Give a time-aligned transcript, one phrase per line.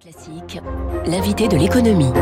[0.00, 0.58] Classique,
[1.06, 2.12] l'invité de l'économie.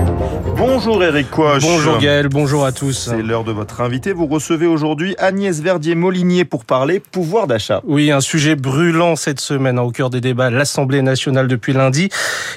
[0.56, 1.62] Bonjour Eric Coche.
[1.62, 3.10] Bonjour Gaël, bonjour à tous.
[3.10, 4.12] C'est l'heure de votre invité.
[4.12, 7.80] Vous recevez aujourd'hui Agnès Verdier-Molinier pour parler pouvoir d'achat.
[7.84, 11.72] Oui, un sujet brûlant cette semaine hein, au cœur des débats à l'Assemblée nationale depuis
[11.72, 12.08] lundi.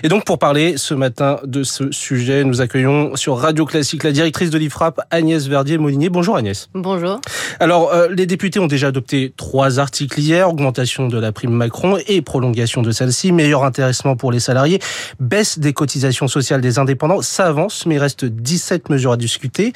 [0.01, 4.11] Et donc pour parler ce matin de ce sujet, nous accueillons sur Radio Classique la
[4.11, 6.09] directrice de l'IFRAP, Agnès Verdier-Molinier.
[6.09, 6.69] Bonjour Agnès.
[6.73, 7.21] Bonjour.
[7.59, 11.97] Alors, euh, les députés ont déjà adopté trois articles hier, augmentation de la prime Macron
[12.07, 14.79] et prolongation de celle-ci, meilleur intéressement pour les salariés
[15.19, 19.73] baisse des cotisations sociales des indépendants, ça avance, mais il reste 17 mesures à discuter,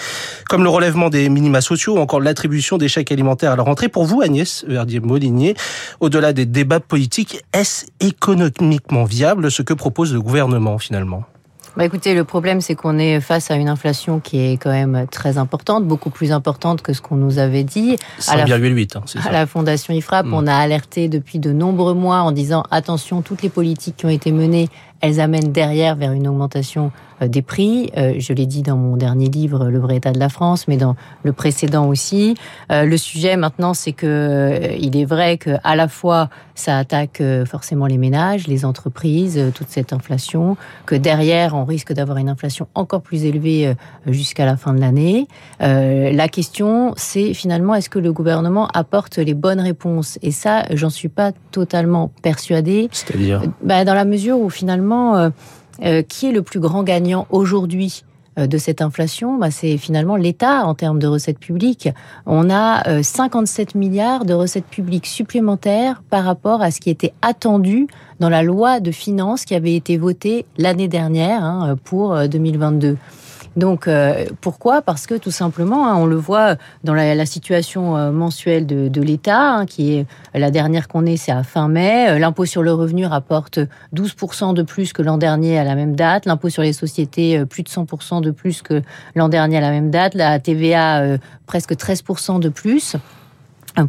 [0.50, 3.90] comme le relèvement des minima sociaux ou encore l'attribution des chèques alimentaires à la rentrée.
[3.90, 5.56] Pour vous, Agnès Verdier-Molinier,
[6.00, 11.24] au-delà des débats politiques, est-ce économiquement viable ce que propose le gouvernement finalement?
[11.78, 15.06] Bah écoutez, le problème, c'est qu'on est face à une inflation qui est quand même
[15.12, 17.98] très importante, beaucoup plus importante que ce qu'on nous avait dit.
[18.20, 19.30] 5,8, hein, c'est ça.
[19.30, 20.34] À la Fondation IFRAP, mm.
[20.34, 24.10] on a alerté depuis de nombreux mois en disant attention, toutes les politiques qui ont
[24.10, 24.70] été menées
[25.02, 27.92] elles amènent derrière vers une augmentation euh, des prix.
[27.98, 30.78] Euh, je l'ai dit dans mon dernier livre, Le vrai état de la France, mais
[30.78, 32.36] dans le précédent aussi.
[32.72, 37.22] Euh, le sujet maintenant, c'est que il est vrai que à la fois ça attaque
[37.46, 42.68] forcément les ménages, les entreprises, toute cette inflation, que derrière on risque d'avoir une inflation
[42.74, 43.76] encore plus élevée
[44.08, 45.28] jusqu'à la fin de l'année.
[45.60, 50.18] La question, c'est finalement est-ce que le gouvernement apporte les bonnes réponses?
[50.24, 52.90] Et ça, j'en suis pas totalement persuadée.
[52.92, 53.44] C'est-à-dire?
[53.64, 55.30] Bah, Dans la mesure où finalement euh,
[55.84, 58.04] euh, qui est le plus grand gagnant aujourd'hui
[58.40, 61.90] euh, de cette inflation, bah, c'est finalement l'État en termes de recettes publiques.
[62.26, 67.88] On a 57 milliards de recettes publiques supplémentaires par rapport à ce qui était attendu
[68.20, 72.98] dans la loi de finances qui avait été votée l'année dernière hein, pour 2022.
[73.58, 74.84] Donc euh, pourquoi?
[74.84, 79.56] Parce que tout simplement, hein, on le voit dans la, situation euh, mensuelle de, l'État,
[79.56, 80.06] hein, qui est
[80.36, 82.08] la dernière qu'on ait, c'est à fin mai.
[82.08, 83.60] Euh, l'impôt sur le revenu rapporte
[83.96, 86.28] 12% de plus que l'an dernier à la même date.
[86.28, 88.84] L'impôt sur les sociétés, plus de 100% de plus que
[89.16, 90.14] l'an dernier à la même date.
[90.14, 92.96] La TVA, presque 13% de plus.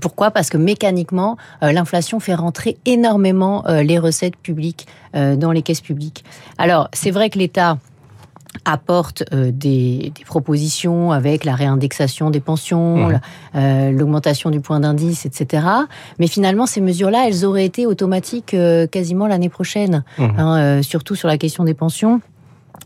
[0.01, 0.31] Pourquoi?
[0.31, 6.25] Parce que mécaniquement, l'inflation fait rentrer énormément les recettes publiques dans les caisses publiques.
[6.59, 7.79] Alors, c'est vrai que l'État
[8.65, 13.11] apporte euh, des, propositions avec la réindexation des pensions,
[13.55, 15.67] euh, l'augmentation du point d'indice, etc.
[16.19, 20.25] Mais finalement, ces mesures-là, elles auraient été automatiques euh, quasiment l'année prochaine, mmh.
[20.39, 22.21] hein, surtout sur la question des pensions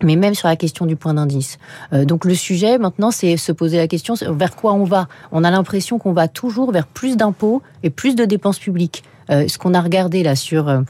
[0.03, 1.59] mais même sur la question du point d'indice.
[1.93, 5.07] donc le sujet maintenant, c'est se poser la question vers quoi on va?
[5.31, 9.05] On a l'impression qu'on va toujours vers plus d'impôts et plus de dépenses publiques.
[9.29, 10.83] ce qu'on a regardé là sur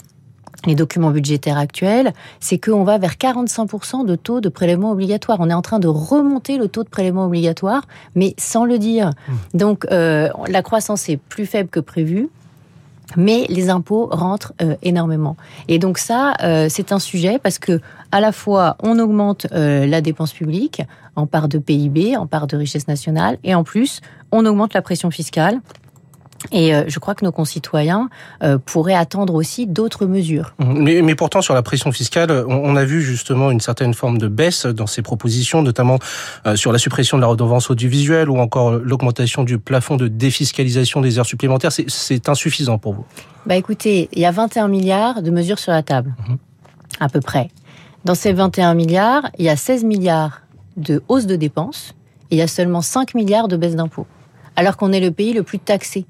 [0.66, 5.38] les documents budgétaires actuels, c'est qu'on va vers 45% de taux de prélèvement obligatoire.
[5.40, 9.08] On est en train de remonter le taux de prélèvement obligatoire, mais sans le dire.
[9.08, 9.32] Mmh.
[9.54, 12.28] Donc euh, la croissance est plus faible que prévu.
[13.14, 15.36] Mais les impôts rentrent euh, énormément.
[15.68, 17.80] Et donc ça, euh, c'est un sujet parce que
[18.10, 20.82] à la fois on augmente la dépense publique
[21.14, 24.80] en part de PIB, en part de richesse nationale, et en plus on augmente la
[24.80, 25.60] pression fiscale
[26.52, 28.08] et euh, je crois que nos concitoyens
[28.42, 30.54] euh, pourraient attendre aussi d'autres mesures.
[30.58, 34.28] Mais, mais, pourtant, sur la pression fiscale, on, a vu justement une certaine forme de
[34.28, 35.98] baisse dans ces propositions, notamment
[36.46, 41.00] euh, sur la suppression de la redevance audiovisuelle ou encore l'augmentation du plafond de défiscalisation
[41.00, 41.72] des heures supplémentaires.
[41.72, 43.06] C'est insuffisant pour vous
[43.46, 46.34] Bah écoutez, il y a 21 milliards de mesures sur la table, mmh.
[47.00, 47.48] à peu près.
[48.04, 50.42] Dans ces 21 milliards, il y a 16 milliards
[50.76, 51.94] de hausse de dépenses
[52.30, 54.06] et il y a seulement 5 milliards de baisse d'impôts,
[54.56, 56.06] alors qu'on est le pays le plus taxé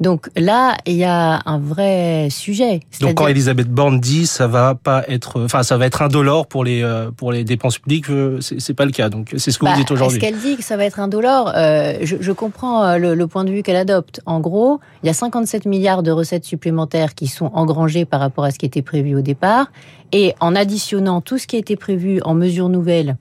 [0.00, 2.80] donc là, il y a un vrai sujet.
[3.00, 6.64] Donc quand Elisabeth Borne dit ça va pas être, enfin ça va être indolore pour
[6.64, 9.08] les euh, pour les dépenses publiques, euh, c'est pas le cas.
[9.08, 10.18] Donc c'est ce que vous bah, dites aujourd'hui.
[10.18, 11.52] Est-ce qu'elle dit que ça va être indolore?
[11.54, 14.20] Euh, je, je, comprends le, le, point de vue qu'elle adopte.
[14.26, 18.44] En gros, il y a 57 milliards de recettes supplémentaires qui sont engrangées par rapport
[18.44, 19.70] à ce qui était prévu au départ,
[20.10, 23.16] et en additionnant tout ce qui a été prévu en mesures nouvelles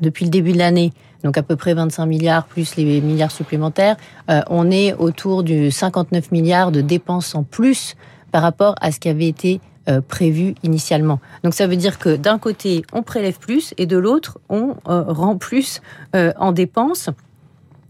[0.00, 0.92] depuis le début de l'année,
[1.24, 3.96] donc à peu près 25 milliards plus les milliards supplémentaires,
[4.30, 7.96] euh, on est autour du 59 milliards de dépenses en plus
[8.30, 11.18] par rapport à ce qui avait été euh, prévu initialement.
[11.42, 15.04] Donc ça veut dire que d'un côté, on prélève plus et de l'autre, on euh,
[15.08, 15.80] rend plus
[16.14, 17.10] en dépenses.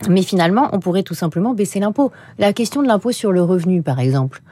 [0.09, 2.13] Mais finalement, on pourrait tout simplement baisser l'impôt.
[2.39, 4.43] La question de l'impôt sur le revenu, par exemple.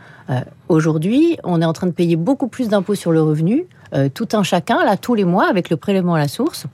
[0.68, 3.66] Aujourd'hui, on est en train de payer beaucoup plus d'impôts sur le revenu,
[4.14, 6.66] tout un chacun, là, tous les mois, avec le prélèvement à la source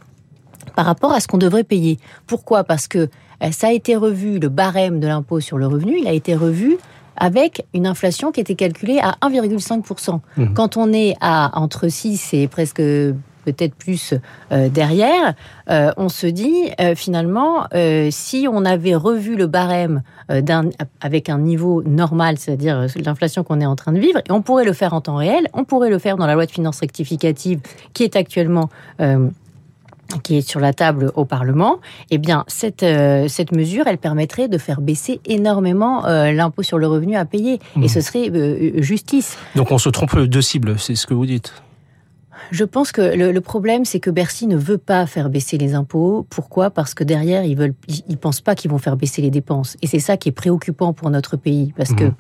[0.78, 1.98] par rapport à ce qu'on devrait payer.
[2.28, 2.62] Pourquoi?
[2.62, 2.98] Parce que
[3.42, 6.36] euh, ça a été revu, le barème de l'impôt sur le revenu, il a été
[6.36, 6.78] revu
[7.16, 10.20] avec une inflation qui était calculée à 1,5%.
[10.36, 10.54] Mmh.
[10.54, 14.14] Quand on est à entre 6 et presque peut-être plus
[14.50, 15.34] derrière,
[15.68, 17.66] on se dit finalement,
[18.10, 20.02] si on avait revu le barème
[21.00, 24.66] avec un niveau normal, c'est-à-dire l'inflation qu'on est en train de vivre, et on pourrait
[24.66, 27.60] le faire en temps réel, on pourrait le faire dans la loi de finances rectificative
[27.94, 28.68] qui est actuellement
[30.22, 31.78] qui est sur la table au Parlement,
[32.10, 36.78] eh bien cette euh, cette mesure, elle permettrait de faire baisser énormément euh, l'impôt sur
[36.78, 37.88] le revenu à payer, et mmh.
[37.88, 39.36] ce serait euh, justice.
[39.54, 41.52] Donc on se trompe de cible, c'est ce que vous dites.
[42.50, 46.26] Je pense que le, problème, c'est que Bercy ne veut pas faire baisser les impôts.
[46.30, 46.70] Pourquoi?
[46.70, 47.74] Parce que derrière, ils veulent,
[48.08, 49.76] ils pensent pas qu'ils vont faire baisser les dépenses.
[49.82, 52.14] Et c'est ça qui est préoccupant pour notre pays, parce que mmh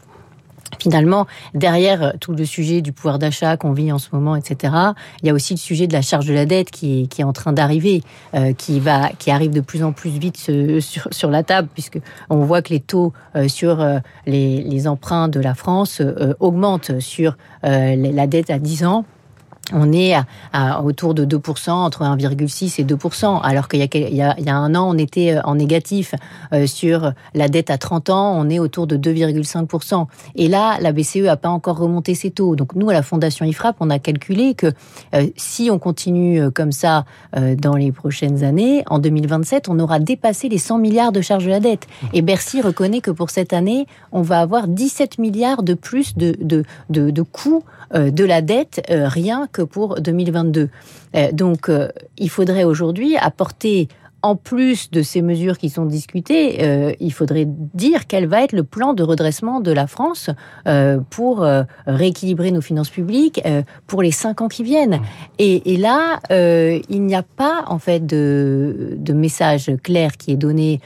[0.78, 4.74] finalement, derrière euh, tout le sujet du pouvoir d'achat qu'on vit en ce moment, etc.,
[5.22, 7.32] il y a aussi le sujet de la charge de la dette qui est, en
[7.32, 8.02] train d'arriver,
[8.34, 10.36] euh, qui va, qui arrive de plus en plus vite
[10.80, 11.98] sur, sur la table, puisque
[12.30, 13.84] on voit que les taux euh, sur
[14.26, 16.00] les, les, emprunts de la France
[16.40, 19.04] augmentent sur la dette à 10 ans
[19.72, 20.14] on est
[20.52, 24.98] à, autour de 2%, entre 1,6 et 2%, alors qu'il y, a, un an, on
[24.98, 26.14] était euh, en négatif.
[26.52, 30.06] Euh, sur la dette à 30 ans, on est autour de 2,5%.
[30.36, 32.56] Et là, la BCE n'a pas encore remonté ses taux.
[32.56, 34.68] Donc nous, à la Fondation IFRAP, on a calculé que
[35.14, 37.04] euh, si on continue comme ça
[37.34, 41.50] dans les prochaines années, en 2027, on aura dépassé les 100 milliards de charges de
[41.50, 41.86] la dette.
[42.12, 46.36] Et Bercy reconnaît que pour cette année, on va avoir 17 milliards de plus de,
[46.40, 50.68] de, coûts de la dette, rien que pour 2022.
[51.14, 53.88] Euh, donc, euh, il faudrait aujourd'hui apporter
[54.20, 58.52] en plus de ces mesures qui sont discutées, euh, il faudrait dire quel va être
[58.52, 60.28] le plan de redressement de la France
[61.08, 61.46] pour
[61.86, 63.40] rééquilibrer nos finances publiques
[63.86, 65.00] pour les cinq ans qui viennent.
[65.38, 70.80] Et, là, il n'y a pas en fait de, de, message clair qui est donné,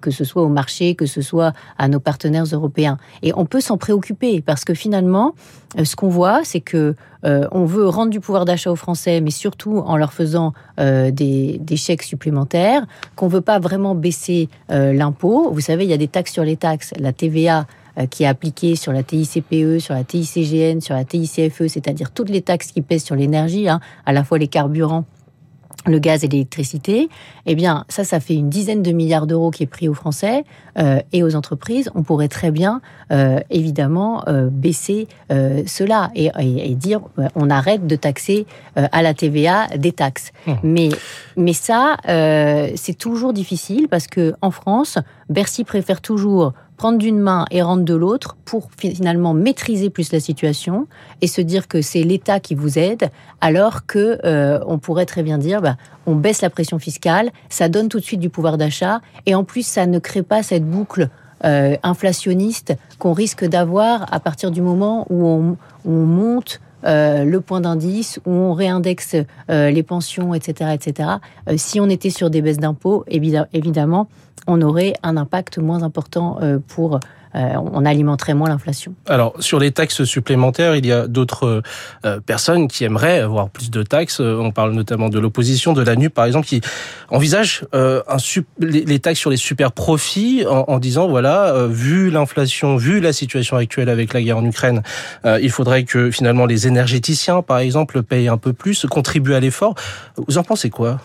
[0.00, 2.98] que ce soit au marché, que ce soit à nos partenaires européens.
[3.22, 5.34] Et on peut s'en préoccuper parce que finalement,
[5.82, 9.78] ce qu'on voit, c'est que on veut rendre du pouvoir d'achat aux Français, mais surtout
[9.78, 12.86] en leur faisant des, des chèques supplémentaires
[13.16, 15.50] qu'on veut pas vraiment baisser euh, l'impôt.
[15.52, 16.92] Vous savez, il y a des taxes sur les taxes.
[16.98, 17.66] La TVA
[17.98, 22.30] euh, qui est appliquée sur la TICPE, sur la TICGN, sur la TICFE, c'est-à-dire toutes
[22.30, 25.04] les taxes qui pèsent sur l'énergie, hein, à la fois les carburants
[25.86, 27.08] le gaz et l'électricité,
[27.46, 30.44] eh bien, ça, ça fait une dizaine de milliards d'euros qui est pris aux Français
[30.78, 31.90] euh, et aux entreprises.
[31.94, 32.80] On pourrait très bien,
[33.12, 35.08] euh, évidemment, euh, baisser
[35.66, 37.00] cela et, et, dire
[37.34, 38.46] on arrête de taxer
[38.76, 40.32] à la TVA des taxes.
[40.46, 40.52] Mmh.
[40.62, 40.88] Mais,
[41.36, 44.98] mais ça, c'est toujours difficile parce que en France,
[45.28, 50.20] Bercy préfère toujours prendre d'une main et rendre de l'autre pour finalement maîtriser plus la
[50.20, 50.86] situation
[51.20, 53.10] et se dire que c'est l'État qui vous aide,
[53.40, 55.76] alors que euh, on pourrait très bien dire, bah,
[56.06, 59.44] on baisse la pression fiscale, ça donne tout de suite du pouvoir d'achat et en
[59.44, 61.08] plus ça ne crée pas cette boucle
[61.44, 67.60] euh, inflationniste qu'on risque d'avoir à partir du moment où on, monte euh, le point
[67.60, 69.16] d'indice, où on réindexe
[69.48, 71.08] les pensions, etc., etc.
[71.56, 74.08] si on était sur des baisses d'impôts, évidemment,
[74.46, 76.98] on aurait un impact moins important euh, pour euh,
[77.34, 78.94] on alimenterait moins l'inflation.
[79.06, 81.62] Alors sur les taxes supplémentaires, il y a d'autres
[82.04, 84.20] euh, personnes qui aimeraient avoir plus de taxes.
[84.20, 86.60] On parle notamment de l'opposition, de la NUP par exemple, qui
[87.10, 87.66] envisage
[88.60, 93.88] les, taxes sur les super profits en, disant voilà, vu l'inflation, vu la situation actuelle
[93.88, 94.82] avec la guerre en Ukraine,
[95.24, 99.74] il faudrait que finalement les énergéticiens par exemple payent un peu plus, contribuent à l'effort.
[100.16, 101.00] Vous en pensez quoi?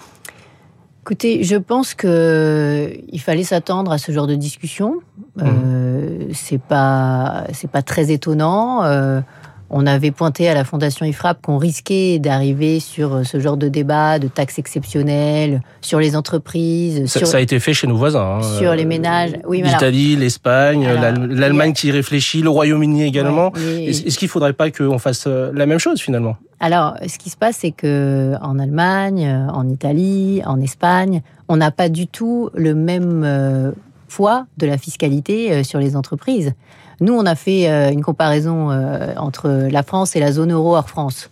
[1.02, 5.00] Écoutez, je pense que il fallait s'attendre à ce genre de discussion.
[5.36, 5.44] Mmh.
[5.44, 8.84] Euh, c'est pas c'est pas très étonnant.
[8.84, 9.22] Euh,
[9.70, 14.20] on avait pointé à la Fondation IFRAP qu'on risquait d'arriver sur ce genre de débat,
[14.20, 17.06] de taxes exceptionnelles, sur les entreprises.
[17.06, 18.40] Ça, ça a été fait chez nos voisins.
[18.40, 18.58] Hein.
[18.58, 19.32] Sur les ménages.
[19.48, 20.88] Oui, L'Italie, l'Espagne,
[21.30, 23.52] l'Allemagne qui réfléchit, le Royaume-Uni également.
[23.56, 26.38] Est-ce qu'il ne faudrait pas qu'on fasse euh, la même chose finalement?
[26.60, 31.72] Alors, ce qui se passe, c'est que en Allemagne, en Italie, en Espagne, on n'a
[31.72, 33.72] pas du tout le même euh,
[34.10, 36.54] poids de la fiscalité euh, sur les entreprises.
[37.02, 40.76] Nous, on a fait euh, une comparaison euh, entre la France et la zone euro
[40.76, 41.30] hors France.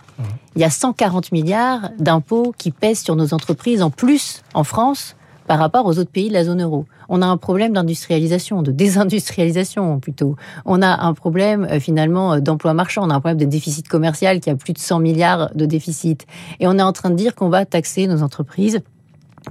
[0.56, 5.16] Il y a 140 milliards d'impôts qui pèsent sur nos entreprises en plus en France
[5.46, 6.86] par rapport aux autres pays de la zone euro.
[7.08, 10.36] On a un problème d'industrialisation, de désindustrialisation plutôt.
[10.66, 14.40] On a un problème euh, finalement d'emploi marchand, on a un problème de déficit commercial
[14.40, 16.26] qui a plus de 100 milliards de déficit.
[16.60, 18.82] Et on est en train de dire qu'on va taxer nos entreprises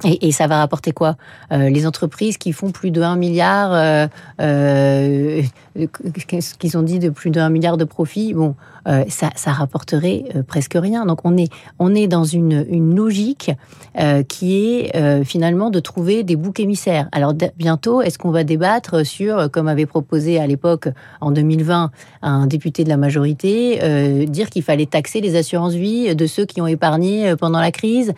[0.04, 1.16] et, ça va rapporter quoi
[1.52, 4.06] euh, Les entreprises qui font plus de 1 milliard, euh,
[4.40, 5.42] euh,
[6.58, 8.54] qu'ils ont dit de plus de 1 milliard de profit, bon,
[9.08, 11.06] ça, ça rapporterait presque rien.
[11.06, 13.50] Donc on est, on est dans une, une logique
[14.28, 17.08] qui est finalement de trouver des boucs émissaires.
[17.12, 20.88] Alors bientôt, est-ce qu'on va débattre sur, comme avait proposé à l'époque
[21.20, 21.90] en 2020
[22.22, 26.60] un député de la majorité, dire qu'il fallait taxer les assurances vie de ceux qui
[26.60, 28.12] ont épargné pendant la crise?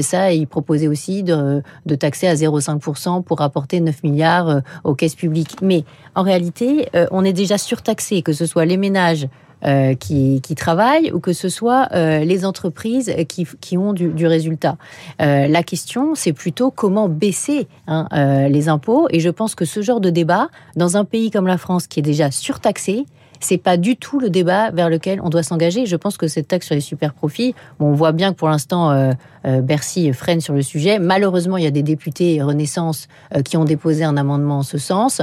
[0.00, 5.14] Ça, il proposait aussi de, de taxer à 0,5% pour apporter 9 milliards aux caisses
[5.14, 5.56] publiques.
[5.62, 9.28] Mais en réalité, on est déjà surtaxé, que ce soit les ménages
[9.66, 14.08] euh, qui, qui, travaillent ou que ce soit euh, les entreprises qui, qui ont du,
[14.08, 14.76] du résultat.
[15.22, 18.06] Euh, la question, c'est plutôt comment baisser hein,
[18.50, 19.06] les impôts.
[19.10, 22.00] Et je pense que ce genre de débat, dans un pays comme la France qui
[22.00, 23.06] est déjà surtaxé,
[23.40, 25.86] c'est pas du tout le débat vers lequel on doit s'engager.
[25.86, 28.90] Je pense que cette taxe sur les super profits, on voit bien que pour l'instant
[28.90, 29.12] euh,
[29.46, 30.98] euh, Bercy freine sur le sujet.
[30.98, 34.78] Malheureusement, il y a des députés Renaissance euh, qui ont déposé un amendement en ce
[34.78, 35.22] sens.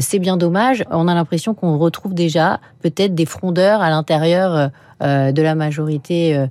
[0.00, 0.84] c'est bien dommage.
[0.90, 6.46] On a l'impression qu'on retrouve déjà peut-être des frondeurs à l'intérieur de la majorité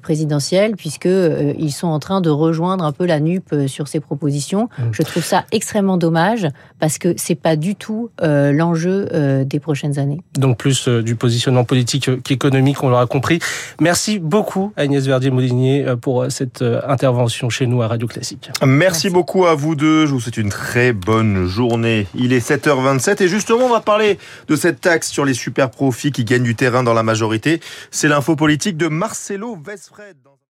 [0.00, 3.88] présidentielle, puisque euh, ils sont en train de rejoindre un peu la NUP euh, sur
[3.88, 4.68] ces propositions.
[4.78, 4.82] Mm.
[4.92, 9.08] Je trouve ça extrêmement dommage parce que c'est pas du tout l'enjeu
[9.44, 10.20] des prochaines années.
[10.38, 13.38] Donc plus du positionnement politique qu'économique, on l'aura compris.
[13.80, 18.50] Merci beaucoup Agnès Verdier-Molinier pour cette intervention chez nous à Radio Classique.
[18.64, 20.04] Merci, Merci, beaucoup à vous deux.
[20.04, 22.06] Je vous souhaite une très bonne journée.
[22.14, 26.12] Il est 7h27 et justement on va parler de cette taxe sur les super profits
[26.12, 27.60] qui gagnent du terrain dans la majorité.
[27.90, 30.16] C'est l'info politique de Marcelo Westfred.